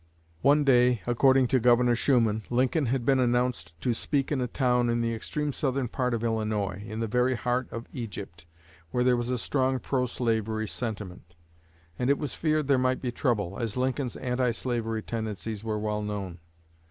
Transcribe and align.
One 0.41 0.63
day, 0.63 1.03
according 1.05 1.47
to 1.49 1.59
Governor 1.59 1.93
Shuman, 1.93 2.41
Lincoln 2.49 2.87
had 2.87 3.05
been 3.05 3.19
announced 3.19 3.79
to 3.81 3.93
speak 3.93 4.31
in 4.31 4.41
a 4.41 4.47
town 4.47 4.89
in 4.89 5.01
the 5.01 5.13
extreme 5.13 5.53
southern 5.53 5.87
part 5.89 6.15
of 6.15 6.23
Illinois, 6.23 6.81
in 6.87 7.01
the 7.01 7.07
very 7.07 7.35
heart 7.35 7.67
of 7.71 7.85
"Egypt," 7.93 8.47
where 8.89 9.03
there 9.03 9.15
was 9.15 9.29
a 9.29 9.37
strong 9.37 9.77
pro 9.77 10.07
slavery 10.07 10.67
sentiment; 10.67 11.35
and 11.99 12.09
it 12.09 12.17
was 12.17 12.33
feared 12.33 12.67
there 12.67 12.79
might 12.79 12.99
be 12.99 13.11
trouble, 13.11 13.59
as 13.59 13.77
Lincoln's 13.77 14.15
anti 14.15 14.49
slavery 14.49 15.03
tendencies 15.03 15.63
were 15.63 15.77
well 15.77 16.01
known. 16.01 16.39